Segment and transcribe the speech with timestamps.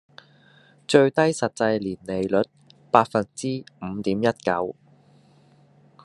[0.87, 2.37] 最低實際年利率︰
[2.89, 4.75] 百分之五點一九